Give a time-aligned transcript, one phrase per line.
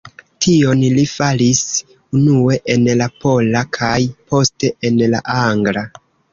[0.43, 1.61] Tion li faris
[2.21, 3.95] unue en la pola, kaj
[4.33, 5.89] poste en la angla.